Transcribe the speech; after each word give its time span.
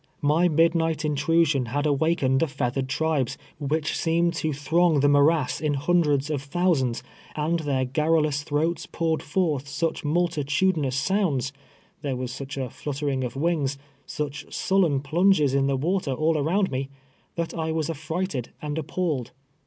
My 0.23 0.47
midnight 0.49 1.05
intrusion 1.05 1.65
had 1.67 1.85
awakened 1.85 2.39
the 2.39 2.47
feathered 2.47 2.89
tribes, 2.89 3.37
which 3.59 3.95
seemed 3.95 4.33
to 4.33 4.51
throng 4.51 4.99
the 5.01 5.07
mo 5.07 5.19
rass 5.19 5.61
in 5.61 5.75
hundreds 5.75 6.31
of 6.31 6.41
thousands, 6.41 7.03
and 7.35 7.59
their 7.59 7.85
garrulous 7.85 8.41
throats 8.41 8.87
poured 8.87 9.21
forth 9.21 9.67
such 9.67 10.03
multitudinous 10.03 10.95
sounds— 10.95 11.53
there 12.01 12.15
was 12.15 12.31
such 12.31 12.57
a 12.57 12.71
fluttering 12.71 13.23
of 13.23 13.35
wings— 13.35 13.77
such 14.07 14.51
sullen 14.51 15.01
plunges 15.01 15.53
in 15.53 15.67
the 15.67 15.77
water 15.77 16.13
all 16.13 16.35
around 16.35 16.71
me— 16.71 16.89
that 17.35 17.53
I 17.53 17.71
was 17.71 17.87
af 17.87 17.97
frighted 17.99 18.49
and 18.59 18.77
a2')palled. 18.77 19.29